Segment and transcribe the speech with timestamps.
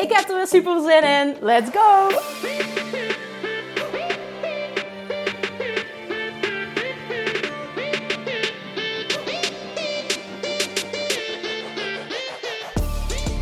[0.00, 1.36] Ik heb er weer super zin in.
[1.40, 2.08] Let's go!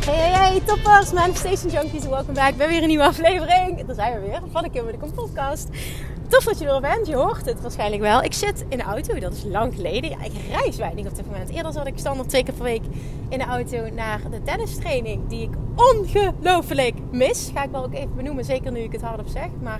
[0.05, 3.85] Hey, hey, hey, toppers, Manifestation Junkies, welkom back bij weer een nieuwe aflevering.
[3.85, 5.67] Daar zijn we weer, van de Kim de podcast.
[6.29, 8.23] Tof dat je er bent, je hoort het waarschijnlijk wel.
[8.23, 10.09] Ik zit in de auto, dat is lang geleden.
[10.09, 11.49] Ja, ik reis weinig op dit moment.
[11.49, 12.81] Eerder zat ik standaard twee keer per week
[13.29, 17.51] in de auto naar de tennistraining, die ik ongelooflijk mis.
[17.53, 19.47] Ga ik wel ook even benoemen, zeker nu ik het hardop zeg.
[19.61, 19.79] Maar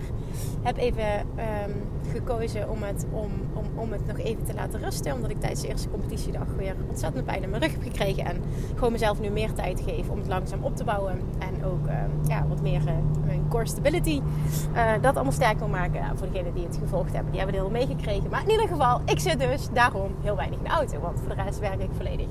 [0.62, 1.04] heb even
[1.36, 1.72] ehm,
[2.12, 5.14] gekozen om het, om, om, om het nog even te laten rusten.
[5.14, 8.26] Omdat ik tijdens de eerste competitiedag weer ontzettend pijn in mijn rug heb gekregen.
[8.26, 8.42] En
[8.76, 11.22] gewoon mezelf nu meer tijd geef om het langzaam op te bouwen.
[11.40, 12.94] En ook ehm, ja, wat meer uh,
[13.26, 14.22] mijn core stability.
[14.76, 16.18] Uh, dat allemaal sterk wil maken.
[16.18, 18.30] voor degenen die het gevolgd hebben, die hebben het heel meegekregen.
[18.30, 21.00] Maar in ieder geval, ik zit dus daarom heel weinig in de auto.
[21.00, 22.28] Want voor de rest werk ik volledig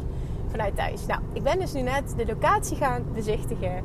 [0.50, 1.06] vanuit thuis.
[1.06, 3.84] Nou, ik ben dus nu net de locatie gaan bezichtigen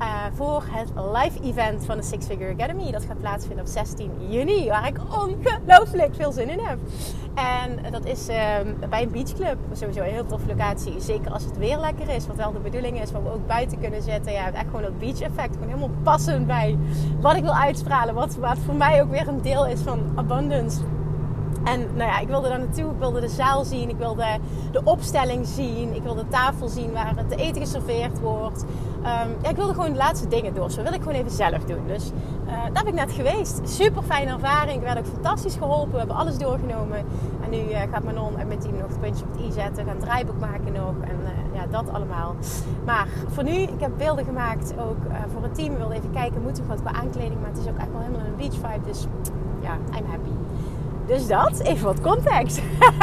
[0.00, 2.90] uh, voor het live event van de Six Figure Academy.
[2.90, 6.78] Dat gaat plaatsvinden op 16 juni, waar ik ongelooflijk veel zin in heb.
[7.34, 8.36] En dat is uh,
[8.88, 9.58] bij een beachclub.
[9.72, 11.00] Sowieso een heel toffe locatie.
[11.00, 13.80] Zeker als het weer lekker is, wat wel de bedoeling is, waar we ook buiten
[13.80, 14.32] kunnen zitten.
[14.32, 15.52] Ja, je hebt echt gewoon dat beach effect.
[15.52, 16.78] Gewoon helemaal passend bij
[17.20, 18.14] wat ik wil uitstralen.
[18.14, 20.80] Wat, wat voor mij ook weer een deel is van abundance
[21.64, 22.90] en nou ja, ik wilde daar naartoe.
[22.90, 23.88] Ik wilde de zaal zien.
[23.88, 24.38] Ik wilde
[24.72, 25.94] de opstelling zien.
[25.94, 28.64] Ik wilde de tafel zien waar het eten geserveerd wordt.
[28.98, 30.70] Um, ja, ik wilde gewoon de laatste dingen door.
[30.70, 31.86] Zo wil ik gewoon even zelf doen.
[31.86, 32.10] Dus
[32.46, 33.60] uh, daar ben ik net geweest.
[33.64, 34.76] Super fijne ervaring.
[34.76, 35.92] Ik werd ook fantastisch geholpen.
[35.92, 36.98] We hebben alles doorgenomen.
[37.44, 39.84] En nu uh, gaat Manon en mijn team nog het puntje op het i zetten.
[39.84, 40.94] We gaan draaiboek maken nog.
[41.00, 42.34] En uh, ja, dat allemaal.
[42.84, 44.98] Maar voor nu, ik heb beelden gemaakt ook
[45.32, 45.72] voor het team.
[45.72, 47.40] We wilden even kijken, moeten we wat qua aankleding.
[47.40, 48.86] Maar het is ook echt wel helemaal een beach vibe.
[48.86, 49.06] Dus
[49.60, 50.39] ja, I'm happy.
[51.10, 52.60] Dus dat, even wat context.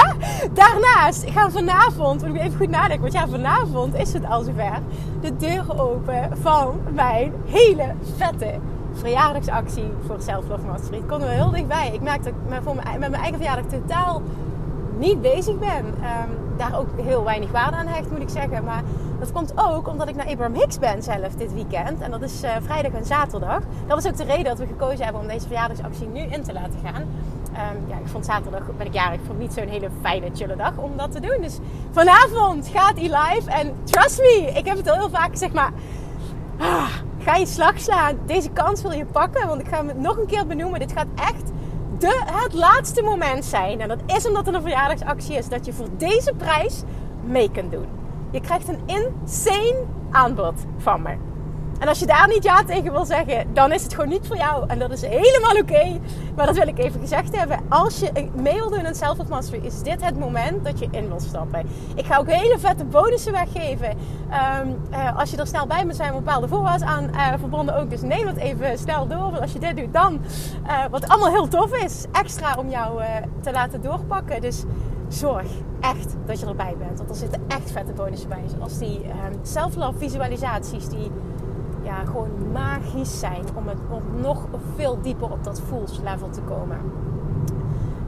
[0.54, 4.80] Daarnaast gaan vanavond, moet ik even goed nadenken, want ja, vanavond is het al zover,
[5.22, 8.60] de deur open van mijn hele vette
[8.94, 10.98] verjaardagsactie voor Self Love Mastery.
[10.98, 11.90] Het komt er heel dichtbij.
[11.94, 14.22] Ik merk dat ik mijn, met mijn eigen verjaardag totaal
[14.98, 15.86] niet bezig ben.
[15.86, 18.64] Um, daar ook heel weinig waarde aan hecht, moet ik zeggen.
[18.64, 18.84] Maar
[19.20, 22.02] dat komt ook omdat ik naar Abraham Hicks ben zelf dit weekend.
[22.02, 23.60] En dat is uh, vrijdag en zaterdag.
[23.88, 26.54] Dat was ook de reden dat we gekozen hebben om deze verjaardagsactie nu in te
[26.54, 27.04] laten gaan.
[27.58, 29.20] Um, ja, ik vond zaterdag ben ik jarig.
[29.20, 31.42] Ik vond niet zo'n hele fijne, chille dag om dat te doen.
[31.42, 31.58] Dus
[31.92, 33.52] vanavond gaat hij live.
[33.52, 35.72] En trust me, ik heb het al heel vaak gezegd, maar
[36.58, 38.18] ah, ga je slag slaan.
[38.26, 39.48] Deze kans wil je pakken.
[39.48, 40.80] Want ik ga hem nog een keer benoemen.
[40.80, 41.52] Dit gaat echt
[42.00, 43.82] de, het laatste moment zijn.
[43.82, 45.50] En dat is omdat er een verjaardagsactie is.
[45.50, 46.84] Dat je voor deze prijs
[47.24, 47.88] mee kunt doen.
[48.32, 51.16] Je krijgt een insane aanbod van me.
[51.80, 54.38] En als je daar niet ja tegen wil zeggen, dan is het gewoon niet voor
[54.38, 54.68] jou.
[54.68, 56.00] En dat is helemaal oké.
[56.36, 57.60] Maar dat wil ik even gezegd hebben.
[57.70, 61.08] Als je mee wil doen aan Self Mastery, is dit het moment dat je in
[61.08, 61.66] wil stappen.
[61.96, 63.90] Ik ga ook hele vette bonussen weggeven.
[63.90, 67.90] Um, uh, als je er snel bij moet zijn, bepaalde voorwaarden aan uh, verbonden ook.
[67.90, 69.32] Dus neem het even snel door.
[69.32, 70.20] Want als je dit doet, dan
[70.68, 73.02] uh, wat allemaal heel tof is, extra om jou
[73.42, 74.42] te laten doorpakken.
[74.42, 74.64] Dus
[75.08, 75.48] zorg
[75.82, 76.98] echt dat je erbij bent.
[76.98, 78.44] Want er zitten echt vette bonussen bij.
[78.56, 81.12] Zoals die um, self-love visualisaties die
[81.88, 86.42] ja, gewoon magisch zijn om, het, om nog veel dieper op dat fools level te
[86.42, 86.78] komen.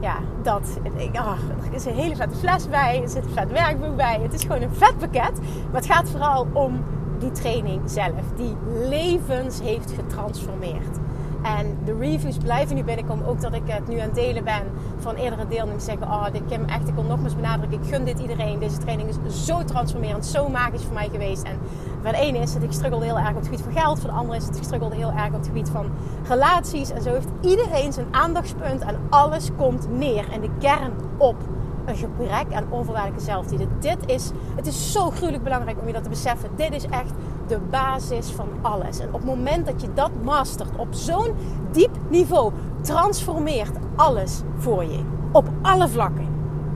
[0.00, 0.78] Ja, dat.
[1.12, 4.18] Oh, er is een hele vette fles bij, er zit een vet werkboek bij.
[4.22, 5.40] Het is gewoon een vet pakket.
[5.40, 6.84] Maar het gaat vooral om
[7.18, 8.56] die training zelf, die
[8.88, 10.98] levens heeft getransformeerd.
[11.42, 13.26] En de reviews blijven nu binnenkomen.
[13.26, 14.62] Ook dat ik het nu aan het delen ben
[14.98, 15.84] van eerdere deelnemers.
[15.84, 17.82] Zeggen, oh Kim, echt, ik wil nogmaals benadrukken.
[17.82, 18.58] Ik gun dit iedereen.
[18.58, 21.42] Deze training is zo transformerend, zo magisch voor mij geweest.
[21.42, 21.58] En
[22.02, 24.00] van ene is het, ik struggelde heel erg op het gebied van geld.
[24.00, 25.86] Van de andere is het, ik struggelde heel erg op het gebied van
[26.28, 26.90] relaties.
[26.90, 28.82] En zo heeft iedereen zijn aandachtspunt.
[28.82, 30.32] En alles komt neer.
[30.32, 31.36] En de kern op
[31.84, 33.66] een gebrek aan onvoorwaardelijke zelfliefde.
[33.78, 36.50] Dit is, het is zo gruwelijk belangrijk om je dat te beseffen.
[36.56, 37.12] Dit is echt
[37.50, 38.98] de basis van alles.
[38.98, 41.34] En op het moment dat je dat mastert op zo'n
[41.72, 45.00] diep niveau, transformeert alles voor je.
[45.32, 46.28] Op alle vlakken.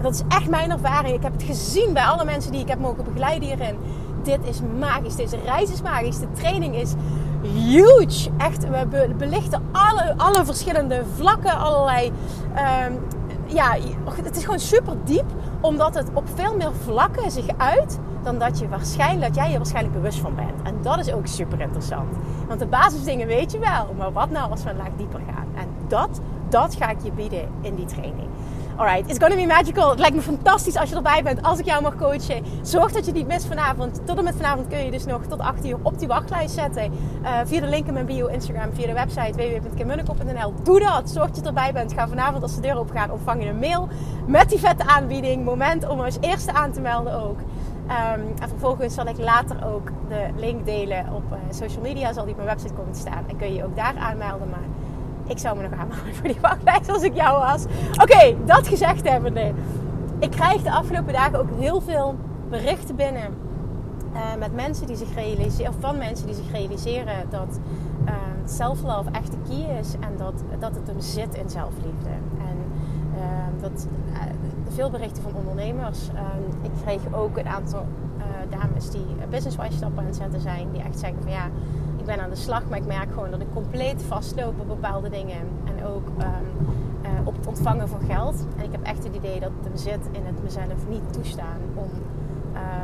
[0.03, 1.15] dat is echt mijn ervaring.
[1.17, 3.77] Ik heb het gezien bij alle mensen die ik heb mogen begeleiden hierin.
[4.23, 5.17] Dit is magisch.
[5.17, 6.19] Deze reis is magisch.
[6.19, 6.93] De training is
[7.43, 8.31] huge.
[8.37, 12.13] Echt, we belichten alle, alle verschillende vlakken, allerlei
[12.87, 12.99] um,
[13.47, 13.77] ja,
[14.23, 15.25] het is gewoon super diep,
[15.61, 19.57] omdat het op veel meer vlakken zich uit dan dat, je waarschijnlijk, dat jij je
[19.57, 20.63] waarschijnlijk bewust van bent.
[20.63, 22.17] En dat is ook super interessant.
[22.49, 23.95] Want de basisdingen weet je wel.
[23.99, 25.47] Maar wat nou als we een laag dieper gaan?
[25.55, 28.29] En dat, dat ga ik je bieden in die training.
[28.77, 29.91] Alright, it's gonna be magical.
[29.91, 32.45] Het lijkt me fantastisch als je erbij bent, als ik jou mag coachen.
[32.63, 34.01] Zorg dat je niet mist vanavond.
[34.07, 36.93] Tot en met vanavond kun je dus nog tot 8 uur op die wachtlijst zetten.
[37.23, 40.55] Uh, via de link in mijn bio, Instagram, via de website www.kimmunnekoop.nl.
[40.63, 41.11] Doe dat.
[41.11, 41.93] Zorg dat je erbij bent.
[41.93, 43.89] Ga vanavond als de deur open gaat, ontvang je een mail
[44.27, 45.45] met die vette aanbieding.
[45.45, 47.39] Moment om als eerste aan te melden ook.
[47.85, 52.13] Um, en vervolgens zal ik later ook de link delen op uh, social media.
[52.13, 53.25] Zal die op mijn website komen te staan.
[53.29, 54.49] En kun je ook daar aanmelden.
[54.51, 54.67] Maar
[55.27, 57.65] ik zou me nog aanmelden voor die wachtlijst als ik jou was.
[58.03, 59.53] Oké, dat gezegd hebbende.
[60.19, 62.15] Ik krijg de afgelopen dagen ook heel veel
[62.51, 63.37] berichten binnen.
[64.15, 67.59] Uh, met mensen die zich realiseren, of van mensen die zich realiseren dat
[68.07, 68.13] uh,
[68.45, 72.09] self-love echt de key is en dat, dat het hem zit in zelfliefde.
[72.39, 72.57] En
[73.15, 73.87] uh, dat
[74.75, 76.09] veel berichten van ondernemers.
[76.63, 77.87] ik kreeg ook een aantal
[78.51, 81.49] dames die business-wise stappen aan het zetten zijn, die echt zeggen van ja
[81.97, 85.09] ik ben aan de slag, maar ik merk gewoon dat ik compleet vastloop op bepaalde
[85.09, 85.41] dingen.
[85.65, 86.67] En ook um,
[87.03, 88.47] uh, op het ontvangen van geld.
[88.57, 91.61] En ik heb echt het idee dat het hem zit in het mezelf niet toestaan
[91.75, 91.89] om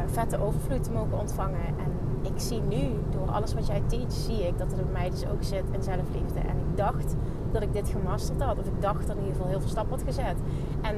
[0.07, 1.67] vette overvloed te mogen ontvangen.
[1.67, 1.93] En
[2.23, 5.27] ik zie nu, door alles wat jij teach, zie ik dat het bij mij dus
[5.27, 6.41] ook zit in zelfliefde.
[6.41, 7.17] En ik dacht
[7.53, 8.59] dat ik dit gemasterd had.
[8.59, 10.37] Of ik dacht dat in ieder geval heel veel stappen had gezet.
[10.83, 10.95] En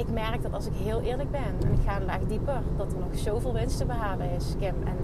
[0.00, 2.92] ik merk dat als ik heel eerlijk ben en ik ga een laag dieper, dat
[2.92, 4.74] er nog zoveel winst te behalen is, Kim.
[4.84, 4.96] En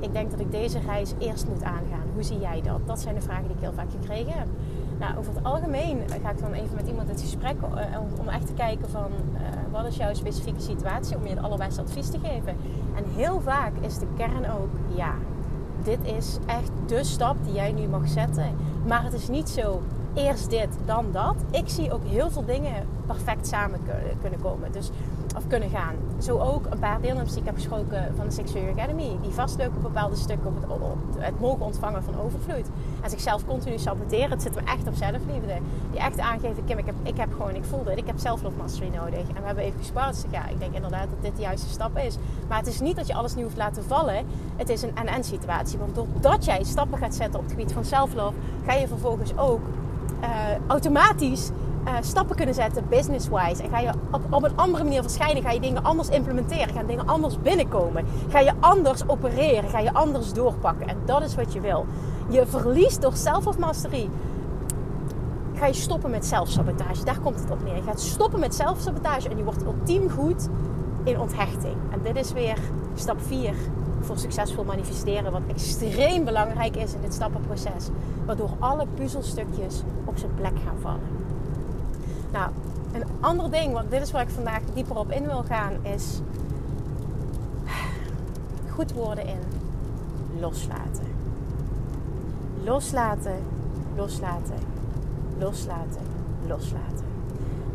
[0.00, 2.06] ik denk dat ik deze reis eerst moet aangaan.
[2.14, 2.80] Hoe zie jij dat?
[2.86, 4.46] Dat zijn de vragen die ik heel vaak gekregen heb.
[4.98, 8.46] Nou, over het algemeen ga ik dan even met iemand het gesprek uh, om echt
[8.46, 12.18] te kijken van uh, wat is jouw specifieke situatie om je het allerbeste advies te
[12.18, 12.56] geven.
[12.94, 15.14] En heel vaak is de kern ook ja,
[15.82, 18.56] dit is echt de stap die jij nu mag zetten.
[18.86, 19.82] Maar het is niet zo
[20.14, 21.34] eerst dit, dan dat.
[21.50, 23.80] Ik zie ook heel veel dingen perfect samen
[24.20, 24.72] kunnen komen.
[24.72, 24.90] Dus
[25.36, 25.94] of kunnen gaan.
[26.18, 29.18] Zo ook een paar deelnemers die ik heb gesproken van de Sexual Academy.
[29.22, 30.80] Die vastlopen op bepaalde stukken op
[31.14, 32.66] het, het mogen ontvangen van overvloed.
[33.02, 34.30] En zichzelf continu saboteren.
[34.30, 35.58] Het zit me echt op zelfliefde.
[35.90, 37.98] Die echt aangeven, Kim, ik heb, ik heb gewoon, ik voelde het.
[37.98, 39.28] Ik heb zelflove mastery nodig.
[39.28, 40.24] En we hebben even gespart.
[40.30, 42.16] Ja, ik denk inderdaad dat dit de juiste stap is.
[42.48, 44.26] Maar het is niet dat je alles nu hoeft laten vallen.
[44.56, 45.78] Het is een en-en situatie.
[45.78, 48.36] Want doordat jij stappen gaat zetten op het gebied van zelflove,
[48.66, 49.60] ga je vervolgens ook
[50.22, 50.28] uh,
[50.66, 51.50] automatisch
[51.84, 53.62] uh, stappen kunnen zetten business-wise.
[53.62, 55.42] En ga je op, op een andere manier verschijnen.
[55.42, 56.74] Ga je dingen anders implementeren.
[56.74, 58.04] Gaan dingen anders binnenkomen.
[58.28, 59.70] Ga je anders opereren.
[59.70, 60.88] Ga je anders doorpakken.
[60.88, 61.86] En dat is wat je wil.
[62.28, 64.08] Je verliest door self-mastery.
[65.54, 67.04] Ga je stoppen met zelfsabotage.
[67.04, 67.76] Daar komt het op neer.
[67.76, 69.28] Je gaat stoppen met zelfsabotage.
[69.28, 70.48] En je wordt ultiem goed
[71.04, 71.76] in onthechting.
[71.90, 72.58] En dit is weer
[72.94, 73.54] stap 4
[74.00, 75.32] voor succesvol manifesteren.
[75.32, 77.88] Wat extreem belangrijk is in dit stappenproces.
[78.26, 81.18] Waardoor alle puzzelstukjes op zijn plek gaan vallen.
[82.32, 82.50] Nou,
[82.92, 86.20] een ander ding, want dit is waar ik vandaag dieper op in wil gaan, is
[88.70, 89.38] goed worden in
[90.40, 91.06] loslaten.
[92.64, 93.42] Loslaten,
[93.96, 94.58] loslaten,
[95.38, 96.02] loslaten,
[96.46, 97.08] loslaten.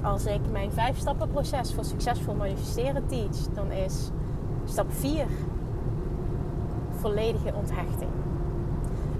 [0.01, 4.09] Als ik mijn vijf stappen proces voor succesvol manifesteren teach, dan is
[4.65, 5.25] stap 4
[7.05, 8.11] volledige onthechting.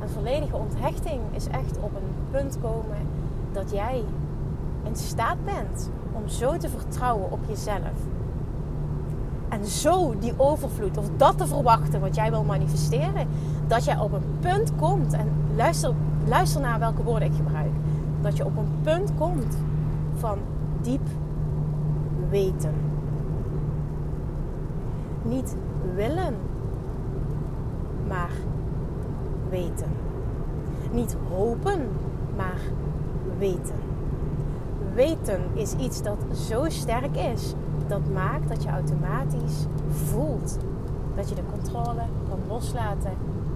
[0.01, 2.97] En volledige onthechting is echt op een punt komen
[3.51, 4.03] dat jij
[4.83, 7.97] in staat bent om zo te vertrouwen op jezelf.
[9.49, 13.27] En zo die overvloed, of dat te verwachten wat jij wil manifesteren.
[13.67, 15.93] Dat jij op een punt komt, en luister,
[16.27, 17.71] luister naar welke woorden ik gebruik.
[18.21, 19.57] Dat je op een punt komt
[20.15, 20.37] van
[20.81, 21.07] diep
[22.29, 22.73] weten.
[25.21, 25.55] Niet
[25.95, 26.35] willen,
[28.07, 28.31] maar
[29.49, 29.89] weten.
[30.91, 31.87] Niet hopen,
[32.35, 32.59] maar
[33.37, 33.85] weten
[34.95, 37.53] weten is iets dat zo sterk is.
[37.87, 40.57] Dat maakt dat je automatisch voelt
[41.15, 43.11] dat je de controle kan loslaten.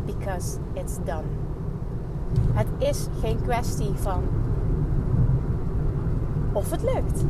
[0.06, 1.28] Because it's done.
[2.54, 4.24] Het is geen kwestie van
[6.54, 7.26] of het lukt.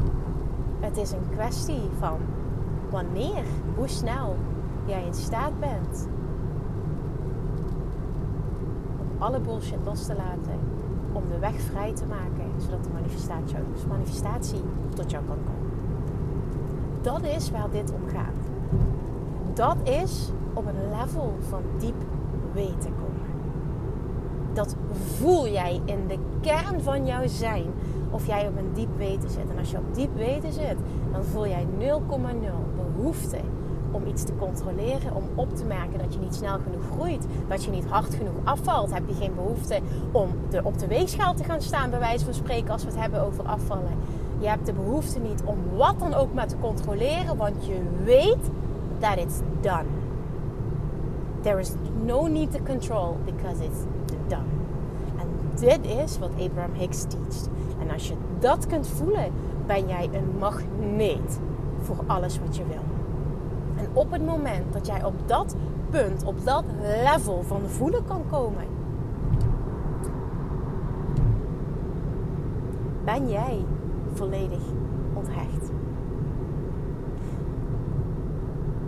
[0.79, 2.17] Het is een kwestie van
[2.89, 3.43] wanneer,
[3.75, 4.35] hoe snel
[4.85, 6.07] jij in staat bent
[8.99, 10.59] om alle bullshit los te laten
[11.11, 13.57] om de weg vrij te maken, zodat de manifestatie,
[13.87, 14.61] manifestatie
[14.95, 15.69] tot jou kan komen.
[17.01, 18.49] Dat is waar dit om gaat.
[19.53, 22.03] Dat is op een level van diep
[22.53, 23.27] weten komen.
[24.53, 27.65] Dat voel jij in de kern van jouw zijn
[28.09, 29.49] of jij op een diep weten zit.
[29.49, 30.77] En als je op diep weten zit,
[31.11, 31.97] dan voel jij 0,0
[32.75, 33.37] behoefte
[33.91, 37.63] om iets te controleren, om op te merken dat je niet snel genoeg groeit, dat
[37.63, 39.79] je niet hard genoeg afvalt, heb je geen behoefte
[40.11, 42.99] om de, op de weegschaal te gaan staan, bij wijze van spreken, als we het
[42.99, 43.97] hebben over afvallen.
[44.39, 48.49] Je hebt de behoefte niet om wat dan ook maar te controleren, want je weet
[48.99, 49.85] that it's done.
[51.41, 51.71] There is
[52.05, 53.79] no need to control because it's
[54.27, 54.47] done.
[55.17, 57.49] En dit is wat Abraham Hicks teacht.
[57.81, 59.31] En als je dat kunt voelen,
[59.65, 61.39] ben jij een magneet
[61.81, 62.98] voor alles wat je wil.
[63.93, 65.55] Op het moment dat jij op dat
[65.89, 66.63] punt, op dat
[67.03, 68.63] level van voelen kan komen,
[73.03, 73.65] ben jij
[74.13, 74.61] volledig
[75.13, 75.71] onthecht.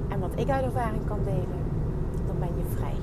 [0.07, 1.63] En wat ik uit ervaring kan delen,
[2.27, 2.95] dan ben je vrij.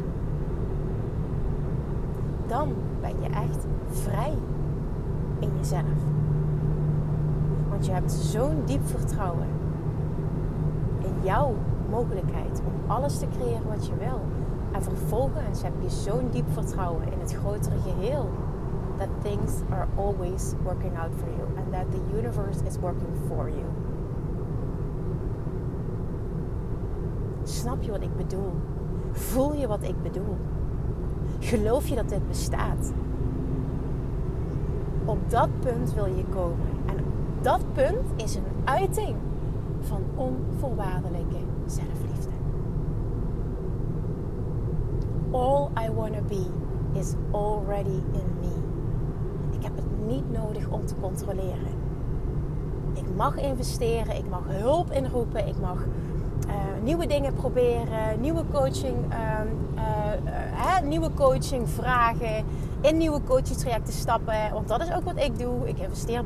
[2.46, 4.34] Dan ben je echt vrij
[5.38, 5.98] in jezelf.
[7.68, 9.46] Want je hebt zo'n diep vertrouwen
[10.98, 11.54] in jouw
[11.90, 14.20] mogelijkheid om alles te creëren wat je wil.
[14.72, 18.28] En vervolgens heb je zo'n diep vertrouwen in het grotere geheel.
[18.96, 21.48] That things are always working out for you.
[21.56, 23.64] And that the universe is working for you.
[27.42, 28.52] Snap je wat ik bedoel?
[29.12, 30.36] Voel je wat ik bedoel?
[31.38, 32.92] Geloof je dat dit bestaat?
[35.04, 36.66] Op dat punt wil je komen.
[36.86, 36.96] En
[37.40, 39.16] dat punt is een uiting
[39.80, 42.30] van onvoorwaardelijke zelfliefde.
[45.30, 46.46] All I wanna be
[46.92, 48.54] is already in me.
[49.50, 51.76] Ik heb het niet nodig om te controleren.
[52.92, 55.86] Ik mag investeren, ik mag hulp inroepen, ik mag
[56.46, 59.40] uh, nieuwe dingen proberen, nieuwe coaching, uh,
[59.74, 62.44] uh, nieuwe coaching vragen,
[62.80, 64.52] in nieuwe coachingstrajecten stappen.
[64.52, 65.68] Want dat is ook wat ik doe.
[65.68, 66.22] Ik investeer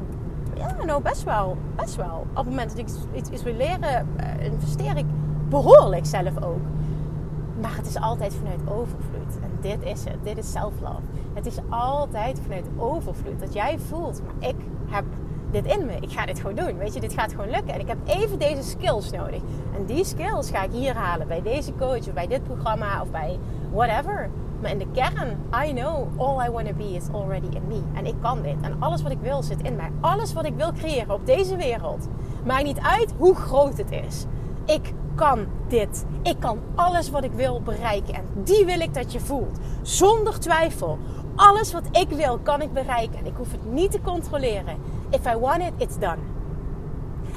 [0.54, 2.26] ja, nou best wel, best wel.
[2.30, 4.08] Op het moment dat ik iets, iets wil leren,
[4.40, 5.06] investeer ik
[5.52, 6.64] behoorlijk zelf ook.
[7.61, 9.40] Maar het is altijd vanuit overvloed.
[9.42, 10.16] En dit is het.
[10.23, 11.02] Dit is self-love.
[11.35, 13.40] Het is altijd vanuit overvloed.
[13.40, 14.56] Dat jij voelt, maar ik
[14.87, 15.04] heb
[15.50, 15.92] dit in me.
[16.00, 16.78] Ik ga dit gewoon doen.
[16.78, 17.75] Weet je, dit gaat gewoon lukken.
[17.75, 19.40] En ik heb even deze skills nodig.
[19.76, 21.28] En die skills ga ik hier halen.
[21.28, 23.38] Bij deze coach of bij dit programma of bij
[23.73, 24.30] whatever.
[24.61, 27.80] Maar in de kern, I know all I want to be is already in me.
[27.94, 28.56] En ik kan dit.
[28.61, 29.90] En alles wat ik wil zit in mij.
[30.00, 32.09] Alles wat ik wil creëren op deze wereld.
[32.44, 34.26] Maakt niet uit hoe groot het is.
[34.64, 36.04] Ik kan dit.
[36.23, 38.14] Ik kan alles wat ik wil bereiken.
[38.14, 39.59] En die wil ik dat je voelt.
[39.83, 40.99] Zonder twijfel.
[41.37, 43.19] Alles wat ik wil, kan ik bereiken.
[43.19, 44.76] En ik hoef het niet te controleren.
[45.11, 46.31] If I want it, it's done.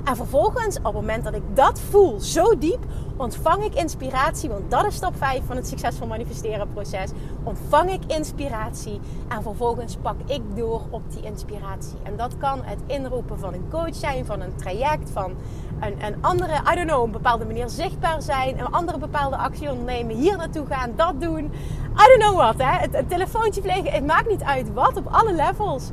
[0.06, 2.86] En vervolgens, op het moment dat ik dat voel, zo diep,
[3.18, 4.50] ontvang ik inspiratie.
[4.50, 7.12] Want dat is stap 5 van het succesvol manifesteren proces.
[7.44, 11.98] Ontvang ik inspiratie en vervolgens pak ik door op die inspiratie.
[12.04, 15.34] En dat kan het inroepen van een coach zijn, van een traject, van
[15.80, 19.70] een, een andere, I don't know, een bepaalde manier zichtbaar zijn, een andere bepaalde actie
[19.72, 21.52] ondernemen, hier naartoe gaan, dat doen.
[21.98, 22.80] I don't know wat, hè.
[22.80, 25.92] Het, het telefoontje plegen, het maakt niet uit wat, op alle levels.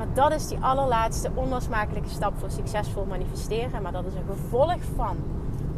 [0.00, 3.82] Maar dat is die allerlaatste onlosmakelijke stap voor succesvol manifesteren.
[3.82, 5.16] Maar dat is een gevolg van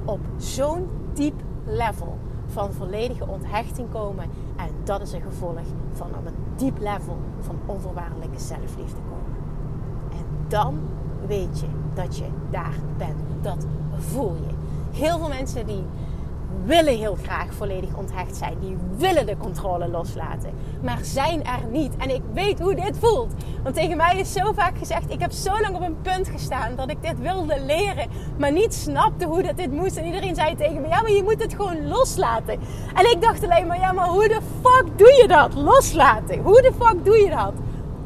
[0.04, 4.24] op zo'n diep level van volledige onthechting komen.
[4.56, 5.60] En dat is een gevolg
[5.92, 9.38] van op een diep level van onvoorwaardelijke zelfliefde komen.
[10.10, 10.80] En dan
[11.26, 13.20] weet je dat je daar bent.
[13.40, 14.54] Dat voel je.
[14.98, 15.84] Heel veel mensen die
[16.64, 18.56] willen heel graag volledig onthecht zijn.
[18.60, 20.50] Die willen de controle loslaten.
[20.82, 21.96] Maar zijn er niet.
[21.96, 23.32] En ik weet hoe dit voelt.
[23.62, 26.76] Want tegen mij is zo vaak gezegd: ik heb zo lang op een punt gestaan
[26.76, 28.08] dat ik dit wilde leren.
[28.38, 29.96] Maar niet snapte hoe dat dit moest.
[29.96, 32.60] En iedereen zei tegen me: ja, maar je moet het gewoon loslaten.
[32.94, 35.54] En ik dacht alleen maar: ja, maar hoe de fuck doe je dat?
[35.54, 36.38] Loslaten.
[36.38, 37.52] Hoe de fuck doe je dat?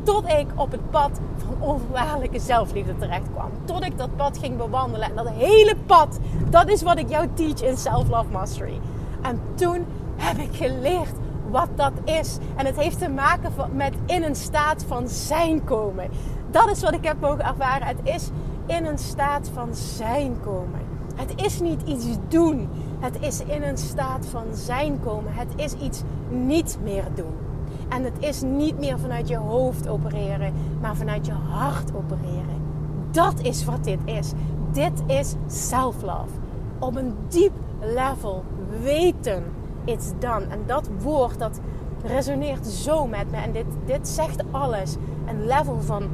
[0.02, 3.50] Tot ik op het pad van zelfliefde terecht kwam.
[3.64, 5.08] Tot ik dat pad ging bewandelen.
[5.08, 6.18] En dat hele pad,
[6.50, 8.80] dat is wat ik jou teach in Self-Love Mastery.
[9.22, 9.86] En toen
[10.16, 11.14] heb ik geleerd
[11.50, 12.38] wat dat is.
[12.56, 16.10] En het heeft te maken met in een staat van zijn komen.
[16.50, 17.86] Dat is wat ik heb mogen ervaren.
[17.86, 18.30] Het is
[18.66, 20.80] in een staat van zijn komen.
[21.14, 22.68] Het is niet iets doen.
[23.00, 25.32] Het is in een staat van zijn komen.
[25.32, 27.45] Het is iets niet meer doen.
[27.88, 32.64] En het is niet meer vanuit je hoofd opereren, maar vanuit je hart opereren.
[33.10, 34.32] Dat is wat dit is.
[34.72, 36.30] Dit is self-love.
[36.78, 38.44] Op een diep level
[38.82, 39.44] weten
[39.86, 40.46] it's done.
[40.48, 41.60] En dat woord dat
[42.04, 43.36] resoneert zo met me.
[43.36, 44.96] En dit, dit zegt alles.
[45.26, 46.08] Een level van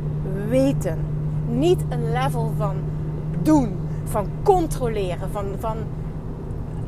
[0.48, 0.98] weten.
[1.48, 2.76] Niet een level van
[3.42, 3.78] doen.
[4.04, 5.30] Van controleren.
[5.30, 5.76] Van, van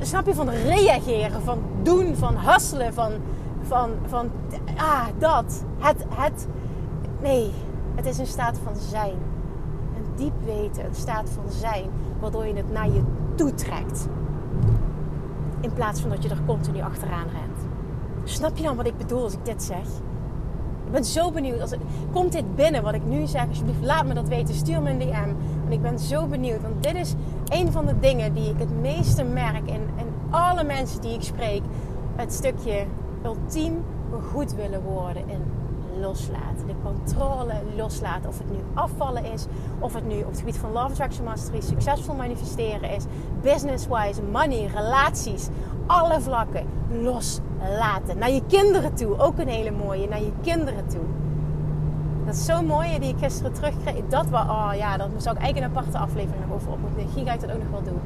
[0.01, 0.35] snap je?
[0.35, 1.43] Van reageren.
[1.43, 2.17] Van doen.
[2.17, 2.95] Van hustelen.
[2.95, 3.13] Van
[3.75, 4.31] van, van
[4.77, 5.65] ah, dat.
[5.79, 6.49] Het, het,
[7.21, 7.51] nee,
[7.95, 9.15] het is een staat van zijn.
[9.97, 11.91] Een diep weten, een staat van zijn,
[12.21, 13.03] waardoor je het naar je
[13.35, 14.09] toe trekt.
[15.61, 17.67] In plaats van dat je er continu achteraan rent.
[18.25, 19.87] Snap je dan wat ik bedoel als ik dit zeg?
[20.87, 21.61] Ik ben zo benieuwd.
[21.61, 21.75] Als
[22.13, 23.49] komt dit binnen wat ik nu zeg?
[23.49, 24.55] Alsjeblieft, laat me dat weten.
[24.55, 25.33] Stuur me een DM.
[25.61, 26.63] Want ik ben zo benieuwd.
[26.63, 27.15] Want dit is
[27.49, 31.23] een van de dingen die ik het meeste merk in, in alle mensen die ik
[31.23, 31.63] spreek.
[32.17, 32.87] Het stukje
[33.25, 33.85] ultiem
[34.33, 35.43] goed willen worden in
[36.01, 36.67] loslaten.
[36.67, 38.29] De controle loslaten.
[38.29, 39.47] Of het nu afvallen is,
[39.79, 43.05] of het nu op het gebied van Love Attraction Mastery succesvol manifesteren is,
[43.43, 45.49] business-wise, money, relaties,
[45.87, 46.67] alle vlakken
[47.03, 48.19] loslaten.
[48.19, 51.05] Naar je kinderen toe, ook een hele mooie, naar je kinderen toe.
[52.25, 54.03] Dat is zo mooi die ik gisteren terugkreeg.
[54.09, 57.25] Dat was, oh ja, dat zou ik eigenlijk een aparte aflevering over op moeten.
[57.25, 58.01] Ga ik dat ook nog wel doen.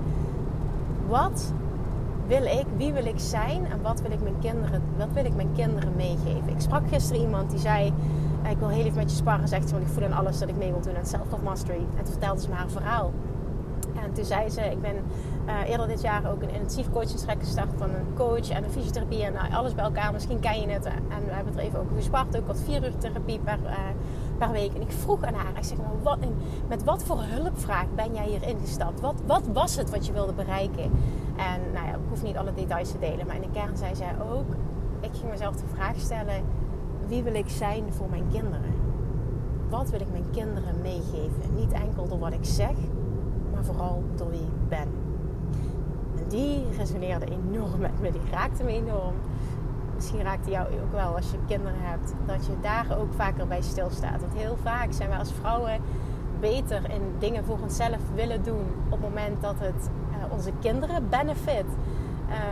[1.08, 1.52] Wat
[2.28, 5.34] wil ik, wie wil ik zijn en wat wil ik mijn kinderen, wat wil ik
[5.34, 6.48] mijn kinderen meegeven?
[6.48, 7.92] Ik sprak gisteren iemand die zei,
[8.50, 10.48] ik wil heel even met je sparren, zegt ze, want ik voel aan alles dat
[10.48, 11.86] ik mee wil doen aan Self-Love Mastery.
[11.96, 13.12] En toen vertelde ze me haar verhaal.
[14.02, 14.94] En toen zei ze, ik ben
[15.46, 19.24] uh, eerder dit jaar ook een intensief coachingstrek gestart van een coach en een fysiotherapie
[19.24, 20.12] en nou, alles bij elkaar.
[20.12, 20.84] Misschien ken je het.
[20.86, 22.36] En we hebben het er even over gespart.
[22.36, 23.58] Ook wat vier uur therapie per,
[24.38, 24.74] per week.
[24.74, 26.18] En ik vroeg aan haar, ik zeg nou, wat,
[26.68, 29.00] met wat voor hulpvraag ben jij hier ingestapt?
[29.00, 30.90] Wat, wat was het wat je wilde bereiken?
[31.36, 33.26] En nou ja, ik hoef niet alle details te delen.
[33.26, 34.54] Maar in de kern zei zij ook,
[35.00, 36.44] ik ging mezelf de vraag stellen,
[37.06, 38.74] wie wil ik zijn voor mijn kinderen?
[39.68, 41.54] Wat wil ik mijn kinderen meegeven?
[41.56, 42.74] Niet enkel door wat ik zeg,
[43.54, 44.88] maar vooral door wie ik ben.
[46.16, 49.14] En die resoneerde enorm met me, die raakte me enorm.
[49.98, 53.46] Misschien raakt die jou ook wel als je kinderen hebt, dat je daar ook vaker
[53.46, 54.20] bij stilstaat.
[54.20, 55.80] Want heel vaak zijn wij als vrouwen
[56.40, 61.08] beter in dingen voor onszelf willen doen op het moment dat het uh, onze kinderen
[61.08, 61.66] benefit.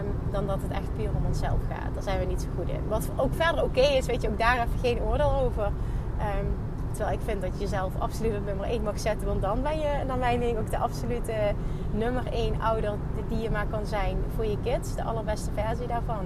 [0.00, 1.94] Um, dan dat het echt puur om onszelf gaat.
[1.94, 2.88] Daar zijn we niet zo goed in.
[2.88, 5.66] Wat ook verder oké is, weet je, ook daar even geen oordeel over.
[5.66, 6.54] Um,
[6.96, 9.26] Terwijl ik vind dat je jezelf absoluut op nummer 1 mag zetten.
[9.26, 11.54] Want dan ben je, naar mijn mening, ook de absolute
[11.90, 12.94] nummer 1 ouder
[13.28, 14.94] die je maar kan zijn voor je kids.
[14.94, 16.24] De allerbeste versie daarvan.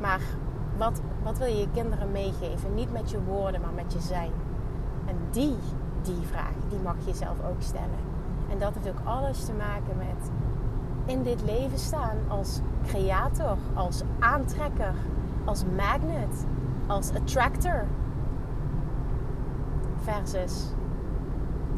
[0.00, 0.20] Maar
[0.80, 2.74] wat, wat wil je je kinderen meegeven?
[2.74, 4.30] Niet met je woorden, maar met je zijn.
[5.06, 5.56] En die,
[6.02, 8.00] die vraag, die mag je jezelf ook stellen.
[8.50, 10.30] En dat heeft ook alles te maken met
[11.04, 14.94] in dit leven staan als creator, als aantrekker,
[15.44, 16.46] als magnet,
[16.86, 17.84] als attractor
[19.96, 20.64] versus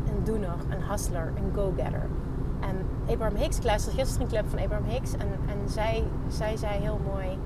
[0.08, 2.06] een doener, een hustler, een go-getter.
[2.60, 6.56] En Abraham Hicks, ik luisterde gisteren een clip van Abraham Hicks en, en zij, zij
[6.56, 7.38] zei heel mooi: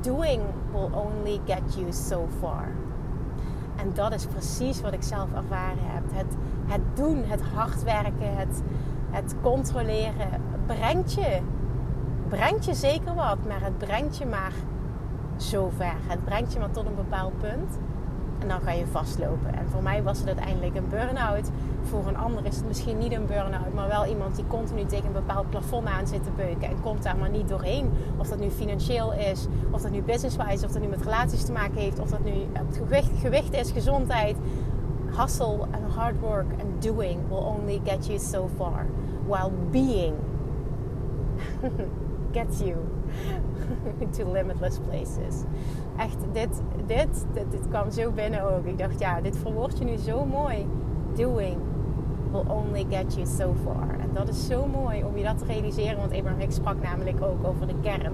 [0.00, 2.68] Doing will only get you so far.
[3.76, 6.02] En dat is precies wat ik zelf ervaren heb.
[6.12, 8.62] Het, het doen, het hard werken, het,
[9.10, 11.40] het controleren brengt je,
[12.28, 14.52] brengt je zeker wat, maar het brengt je maar
[15.36, 15.94] zo ver.
[16.06, 17.78] Het brengt je maar tot een bepaald punt.
[18.38, 19.54] En dan ga je vastlopen.
[19.54, 21.50] En voor mij was het uiteindelijk een burn-out.
[21.88, 25.06] Voor een ander is het misschien niet een burn-out, maar wel iemand die continu tegen
[25.06, 27.90] een bepaald plafond aan zit te beuken en komt daar maar niet doorheen.
[28.16, 31.52] Of dat nu financieel is, of dat nu business-wise, of dat nu met relaties te
[31.52, 34.36] maken heeft, of dat nu het gewicht, gewicht is, gezondheid.
[35.16, 38.86] Hustle and hard work and doing will only get you so far,
[39.26, 40.14] while being
[42.38, 42.74] gets you
[44.16, 45.42] to limitless places.
[45.96, 48.64] Echt, dit, dit, dit, dit kwam zo binnen ook.
[48.64, 50.66] Ik dacht, ja, dit verwoord je nu zo mooi.
[51.14, 51.56] Doing
[52.32, 53.98] will only get you so far.
[54.00, 55.96] En dat is zo mooi om je dat te realiseren.
[55.96, 58.12] Want Abraham Hicks sprak namelijk ook over de kern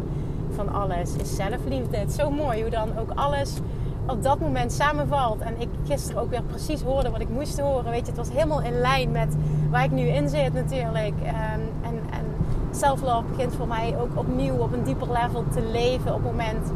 [0.54, 1.16] van alles.
[1.16, 1.96] Is zelfliefde.
[1.96, 3.58] Het is zo mooi hoe dan ook alles
[4.06, 5.40] op dat moment samenvalt.
[5.40, 7.90] En ik gisteren ook weer precies hoorde wat ik moest horen.
[7.90, 9.36] Weet je, het was helemaal in lijn met
[9.70, 11.14] waar ik nu in zit natuurlijk.
[11.24, 12.24] Ehm, en, en
[12.70, 16.72] self-love begint voor mij ook opnieuw op een dieper level te leven op het moment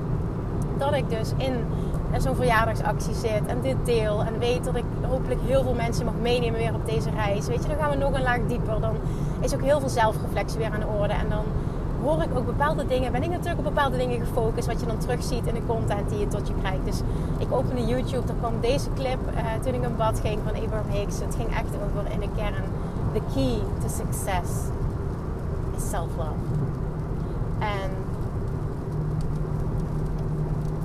[0.78, 1.54] dat ik dus in
[2.16, 6.14] zo'n verjaardagsactie zit en dit deel en weet dat ik hopelijk heel veel mensen mag
[6.22, 7.46] meenemen weer op deze reis.
[7.46, 8.80] Weet je, dan gaan we nog een laag dieper.
[8.80, 8.94] Dan
[9.40, 11.44] is ook heel veel zelfreflectie weer aan de orde en dan
[12.02, 13.12] hoor ik ook bepaalde dingen.
[13.12, 16.18] Ben ik natuurlijk op bepaalde dingen gefocust, wat je dan terugziet in de content die
[16.18, 16.84] je tot je krijgt.
[16.84, 17.00] Dus
[17.38, 20.90] ik opende YouTube, dan kwam deze clip uh, toen ik een bad ging van Abraham
[20.90, 21.20] Hicks.
[21.20, 22.64] Het ging echt over in de kern.
[23.12, 24.50] The key to success
[25.76, 26.40] is self-love.
[27.58, 27.90] En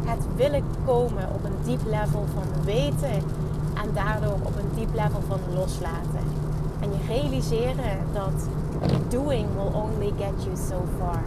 [0.06, 3.24] het willen komen op een diep level van weten
[3.84, 6.26] en daardoor op een diep level van loslaten.
[6.80, 8.38] En je realiseren dat
[9.10, 11.24] doing will only get you so far.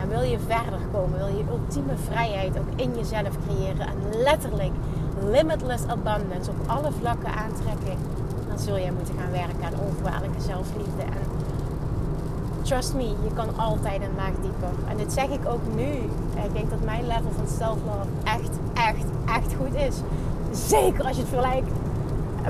[0.00, 4.72] En wil je verder komen, wil je ultieme vrijheid ook in jezelf creëren en letterlijk
[5.30, 7.96] limitless abundance op alle vlakken aantrekken,
[8.48, 11.02] dan zul je moeten gaan werken aan onvoorwaardelijke zelfliefde.
[11.02, 11.26] En
[12.62, 14.74] trust me, je kan altijd een laag dieper.
[14.88, 15.90] En dit zeg ik ook nu.
[16.44, 19.96] Ik denk dat mijn level van self-love echt, echt, echt goed is.
[20.68, 21.70] Zeker als je het vergelijkt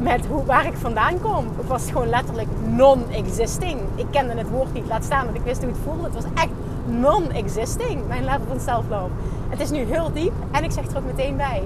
[0.03, 1.47] met hoe, waar ik vandaan kom.
[1.57, 3.81] Het was gewoon letterlijk non-existing.
[3.95, 6.03] Ik kende het woord niet, laat staan dat ik wist hoe het voelde.
[6.03, 6.53] Het was echt
[6.85, 9.11] non-existing, mijn level van self-love.
[9.49, 11.63] Het is nu heel diep en ik zeg er ook meteen bij.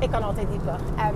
[0.00, 0.76] Ik kan altijd dieper.
[0.96, 1.14] En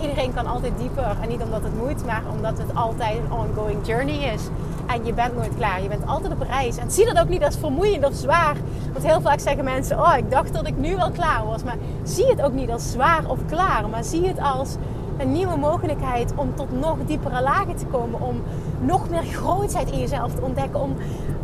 [0.00, 1.16] iedereen kan altijd dieper.
[1.22, 4.42] En niet omdat het moet, maar omdat het altijd een ongoing journey is.
[4.86, 5.82] En je bent nooit klaar.
[5.82, 6.76] Je bent altijd op reis.
[6.76, 8.56] En zie dat ook niet als vermoeiend of zwaar.
[8.92, 11.62] Want heel vaak zeggen mensen: Oh, ik dacht dat ik nu wel klaar was.
[11.62, 13.88] Maar zie het ook niet als zwaar of klaar.
[13.88, 14.76] Maar zie het als
[15.18, 18.20] een nieuwe mogelijkheid om tot nog diepere lagen te komen.
[18.20, 18.42] Om
[18.80, 20.80] nog meer grootheid in jezelf te ontdekken.
[20.80, 20.94] Om,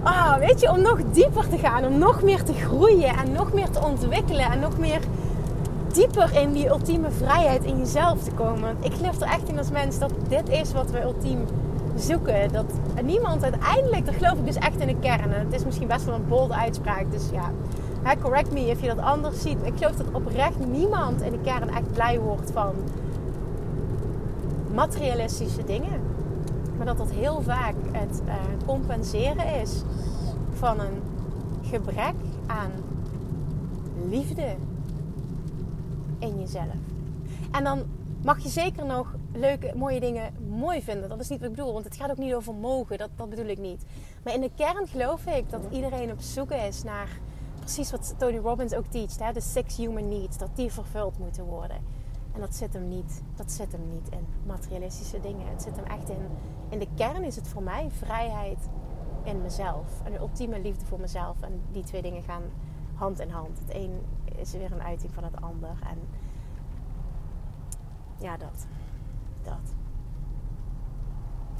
[0.02, 1.84] ah, weet je, om nog dieper te gaan.
[1.84, 4.50] Om nog meer te groeien en nog meer te ontwikkelen.
[4.50, 5.00] En nog meer
[5.92, 8.76] dieper in die ultieme vrijheid in jezelf te komen.
[8.80, 11.44] Ik geloof er echt in als mens dat dit is wat we ultiem
[11.96, 12.52] zoeken.
[12.52, 15.32] Dat niemand uiteindelijk, dat geloof ik dus echt in de kern.
[15.32, 17.10] En het is misschien best wel een bold uitspraak.
[17.10, 17.50] Dus ja,
[18.22, 19.58] correct me if je dat anders ziet.
[19.62, 22.74] Ik geloof dat oprecht niemand in de kern echt blij wordt van
[24.74, 26.00] materialistische dingen.
[26.76, 28.34] Maar dat dat heel vaak het uh,
[28.66, 29.82] compenseren is
[30.50, 31.02] van een
[31.62, 32.14] gebrek
[32.46, 32.70] aan
[34.08, 34.54] liefde
[36.18, 36.74] in jezelf.
[37.50, 37.82] En dan
[38.22, 41.08] mag je zeker nog leuke, mooie dingen mooi vinden.
[41.08, 42.98] Dat is niet wat ik bedoel, want het gaat ook niet over mogen.
[42.98, 43.84] Dat, dat bedoel ik niet.
[44.24, 47.08] Maar in de kern geloof ik dat iedereen op zoek is naar
[47.58, 49.18] precies wat Tony Robbins ook teacht.
[49.18, 49.32] Hè?
[49.32, 51.76] De six human needs, dat die vervuld moeten worden.
[52.32, 53.22] En dat zit hem niet.
[53.34, 55.46] Dat zit hem niet in materialistische dingen.
[55.48, 56.26] Het zit hem echt in.
[56.68, 58.68] In de kern is het voor mij vrijheid
[59.22, 60.02] in mezelf.
[60.04, 61.42] En een ultieme liefde voor mezelf.
[61.42, 62.42] En die twee dingen gaan
[62.94, 63.58] hand in hand.
[63.58, 64.00] Het een
[64.36, 65.70] is weer een uiting van het ander.
[65.90, 65.98] En
[68.18, 68.66] ja, dat.
[69.42, 69.74] Dat.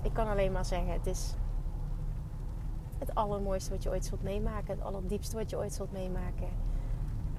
[0.03, 1.35] Ik kan alleen maar zeggen, het is
[2.99, 4.75] het allermooiste wat je ooit zult meemaken.
[4.75, 6.49] Het allerdiepste wat je ooit zult meemaken.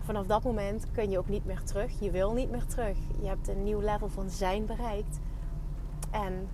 [0.04, 2.00] Vanaf dat moment kun je ook niet meer terug.
[2.00, 2.98] Je wil niet meer terug.
[3.22, 5.20] Je hebt een nieuw level van zijn bereikt.
[6.12, 6.48] En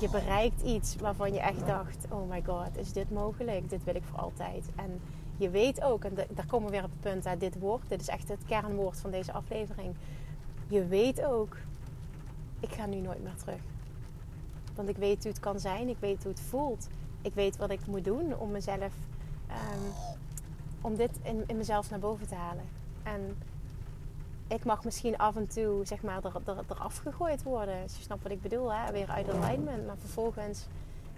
[0.00, 3.70] je bereikt iets waarvan je echt dacht: oh my god, is dit mogelijk?
[3.70, 4.68] Dit wil ik voor altijd.
[4.76, 5.00] En
[5.36, 8.00] je weet ook, en daar komen we weer op het punt, hè, dit woord, dit
[8.00, 9.94] is echt het kernwoord van deze aflevering.
[10.68, 11.56] Je weet ook,
[12.60, 13.60] ik ga nu nooit meer terug.
[14.74, 16.88] Want ik weet hoe het kan zijn, ik weet hoe het voelt.
[17.22, 18.92] Ik weet wat ik moet doen om mezelf,
[19.48, 19.92] um,
[20.84, 22.64] om dit in, in mezelf naar boven te halen.
[23.02, 23.36] En
[24.48, 27.82] ik mag misschien af en toe zeg maar, er, er, eraf gegooid worden.
[27.82, 28.92] Als je snapt wat ik bedoel, hè?
[28.92, 29.86] weer uit alignment.
[29.86, 30.66] Maar vervolgens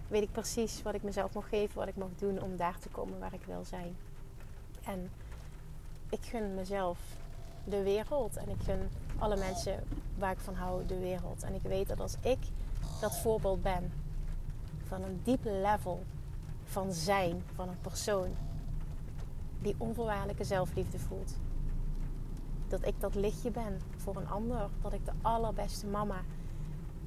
[0.08, 2.88] weet ik precies wat ik mezelf mag geven, wat ik mag doen om daar te
[2.88, 3.96] komen waar ik wil zijn.
[4.84, 5.10] En
[6.08, 6.98] ik gun mezelf
[7.64, 9.84] de wereld en ik gun alle mensen
[10.18, 11.42] waar ik van hou de wereld.
[11.42, 12.38] En ik weet dat als ik
[13.00, 13.92] dat voorbeeld ben
[14.86, 16.02] van een diep level
[16.64, 18.36] van zijn van een persoon
[19.62, 21.36] die onvoorwaardelijke zelfliefde voelt.
[22.68, 24.68] Dat ik dat lichtje ben voor een ander.
[24.82, 26.20] Dat ik de allerbeste mama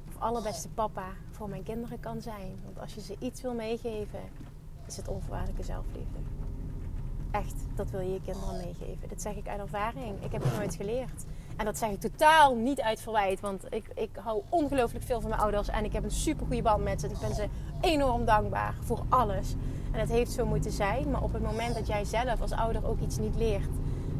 [0.08, 2.58] of allerbeste papa voor mijn kinderen kan zijn.
[2.64, 4.20] Want als je ze iets wil meegeven,
[4.86, 6.18] is het onvoorwaardelijke zelfliefde.
[7.30, 9.08] Echt, dat wil je je kinderen meegeven.
[9.08, 10.24] Dat zeg ik uit ervaring.
[10.24, 11.24] Ik heb het nooit geleerd.
[11.56, 13.40] En dat zeg ik totaal niet uit verwijt.
[13.40, 15.68] Want ik, ik hou ongelooflijk veel van mijn ouders.
[15.68, 17.06] En ik heb een super goede band met ze.
[17.06, 17.48] Ik ben ze
[17.80, 19.54] enorm dankbaar voor alles.
[19.90, 21.10] En het heeft zo moeten zijn.
[21.10, 23.70] Maar op het moment dat jij zelf als ouder ook iets niet leert,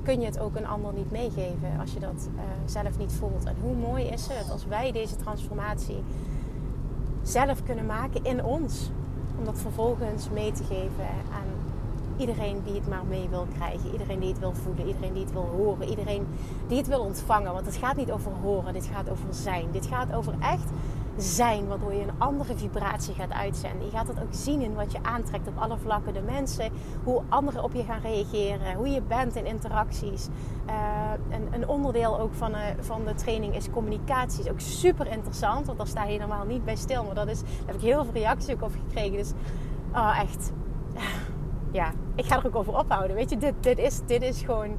[0.02, 1.78] kun je het ook een ander niet meegeven.
[1.80, 3.44] Als je dat uh, zelf niet voelt.
[3.44, 6.02] En hoe mooi is het als wij deze transformatie
[7.22, 8.90] zelf kunnen maken in ons.
[9.38, 11.59] Om dat vervolgens mee te geven aan
[12.20, 13.92] Iedereen die het maar mee wil krijgen.
[13.92, 14.86] Iedereen die het wil voelen.
[14.86, 15.88] Iedereen die het wil horen.
[15.88, 16.26] Iedereen
[16.66, 17.52] die het wil ontvangen.
[17.52, 18.72] Want het gaat niet over horen.
[18.72, 19.68] Dit gaat over zijn.
[19.72, 20.70] Dit gaat over echt
[21.16, 21.66] zijn.
[21.66, 23.84] Waardoor je een andere vibratie gaat uitzenden.
[23.84, 26.12] Je gaat het ook zien in wat je aantrekt op alle vlakken.
[26.12, 26.72] De mensen.
[27.04, 28.74] Hoe anderen op je gaan reageren.
[28.74, 30.28] Hoe je bent in interacties.
[30.68, 30.74] Uh,
[31.30, 34.44] een, een, onderdeel ook van, uh, van de training is communicatie.
[34.44, 35.66] Is ook super interessant.
[35.66, 37.04] Want daar sta je normaal niet bij stil.
[37.04, 39.16] Maar dat is, daar heb ik heel veel reacties ook over gekregen.
[39.16, 39.32] Dus
[39.92, 40.52] oh, echt
[41.72, 43.16] ja, ik ga er ook over ophouden.
[43.16, 44.76] Weet je, dit, dit, is, dit is gewoon.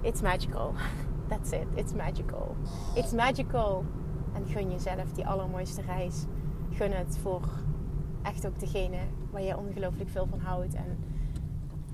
[0.00, 0.72] It's magical.
[1.28, 1.66] That's it.
[1.74, 2.56] It's magical.
[2.94, 3.84] It's magical.
[4.32, 6.24] En gun jezelf die allermooiste reis.
[6.70, 7.40] Gun het voor
[8.22, 8.98] echt ook degene
[9.30, 10.74] waar je ongelooflijk veel van houdt.
[10.74, 10.98] En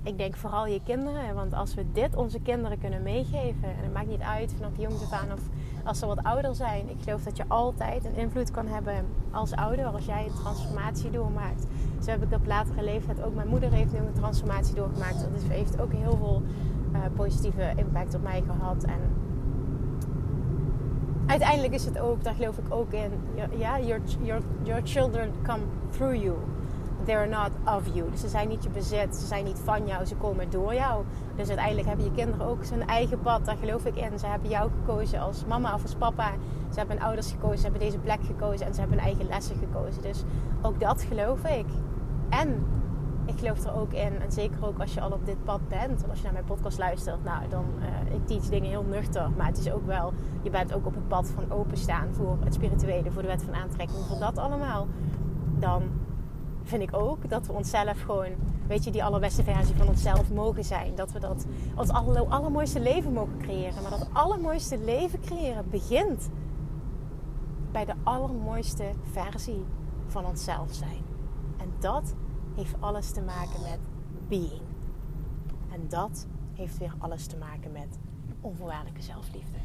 [0.03, 1.35] ik denk vooral je kinderen.
[1.35, 3.68] Want als we dit onze kinderen kunnen meegeven.
[3.68, 5.49] En het maakt niet uit vanaf jongs af aan of
[5.90, 6.88] als ze wat ouder zijn.
[6.88, 9.85] Ik geloof dat je altijd een invloed kan hebben als ouder.
[9.85, 11.66] Als jij een transformatie doormaakt.
[12.03, 13.35] Zo heb ik op latere leeftijd ook.
[13.35, 15.20] Mijn moeder heeft nu een transformatie doorgemaakt.
[15.20, 16.42] Dat heeft ook heel veel
[16.92, 18.85] uh, positieve impact op mij gehad.
[18.85, 19.00] En
[21.26, 23.11] uiteindelijk is het ook, daar geloof ik ook in.
[23.57, 26.37] Ja, your, your, your children come through you
[27.11, 28.11] they're not of you.
[28.11, 31.05] Dus ze zijn niet je bezit, ze zijn niet van jou, ze komen door jou.
[31.37, 34.18] Dus uiteindelijk hebben je kinderen ook zijn eigen pad, daar geloof ik in.
[34.18, 36.31] Ze hebben jou gekozen als mama of als papa.
[36.70, 39.27] Ze hebben hun ouders gekozen, ze hebben deze plek gekozen en ze hebben hun eigen
[39.27, 40.03] lessen gekozen.
[40.03, 40.23] Dus
[40.62, 41.66] ook dat geloof ik.
[42.29, 42.66] En
[43.27, 45.99] ik geloof er ook in, en zeker ook als je al op dit pad bent.
[46.01, 49.31] Want als je naar mijn podcast luistert, nou dan, uh, ik teach dingen heel nuchter.
[49.37, 52.55] Maar het is ook wel, je bent ook op het pad van openstaan voor het
[52.55, 54.87] spirituele, voor de wet van aantrekking, voor dat allemaal.
[55.59, 55.83] Dan
[56.70, 58.30] vind ik ook dat we onszelf gewoon,
[58.66, 60.94] weet je, die allerbeste versie van onszelf mogen zijn.
[60.94, 63.83] Dat we dat ons aller, allermooiste leven mogen creëren.
[63.83, 66.28] Maar dat allermooiste leven creëren begint
[67.72, 69.64] bij de allermooiste versie
[70.06, 71.02] van onszelf zijn.
[71.56, 72.14] En dat
[72.54, 73.78] heeft alles te maken met
[74.28, 74.62] being.
[75.72, 77.98] En dat heeft weer alles te maken met
[78.40, 79.59] onvoorwaardelijke zelfliefde.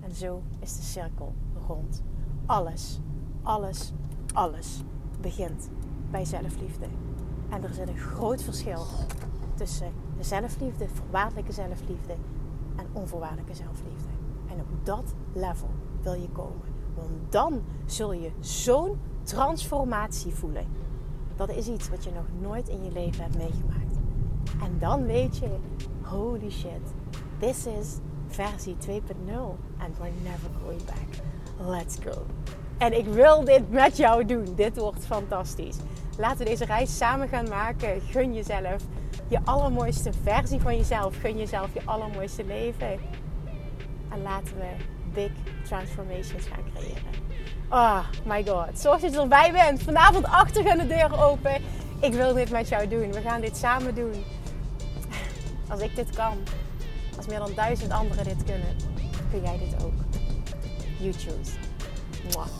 [0.00, 1.34] En zo is de cirkel
[1.66, 2.02] rond.
[2.46, 3.00] Alles,
[3.42, 3.92] alles,
[4.32, 4.82] alles
[5.20, 5.70] begint
[6.10, 6.86] bij zelfliefde.
[7.48, 8.86] En er zit een groot verschil
[9.54, 12.14] tussen de zelfliefde, voorwaardelijke zelfliefde
[12.76, 14.08] en onvoorwaardelijke zelfliefde.
[14.46, 15.68] En op dat level
[16.02, 16.68] wil je komen.
[16.94, 20.66] Want dan zul je zo'n transformatie voelen.
[21.36, 23.94] Dat is iets wat je nog nooit in je leven hebt meegemaakt.
[24.62, 25.48] En dan weet je,
[26.02, 26.94] holy shit,
[27.38, 28.92] this is versie 2.0
[29.78, 31.22] and we're never going back.
[31.58, 32.26] Let's go.
[32.80, 34.54] En ik wil dit met jou doen.
[34.56, 35.76] Dit wordt fantastisch.
[36.18, 38.00] Laten we deze reis samen gaan maken.
[38.00, 38.82] Gun jezelf
[39.28, 41.16] je allermooiste versie van jezelf.
[41.20, 42.98] Gun jezelf je allermooiste leven.
[44.08, 44.66] En laten we
[45.14, 45.30] big
[45.64, 47.02] transformations gaan creëren.
[47.70, 48.78] Oh my god.
[48.78, 49.82] Zorg dat je erbij bent.
[49.82, 51.62] Vanavond achter gaan de deur open.
[52.00, 53.12] Ik wil dit met jou doen.
[53.12, 54.24] We gaan dit samen doen.
[55.68, 56.36] Als ik dit kan.
[57.16, 58.76] Als meer dan duizend anderen dit kunnen.
[59.30, 59.92] Kun jij dit ook.
[60.98, 61.52] You choose.
[62.30, 62.59] Mwah.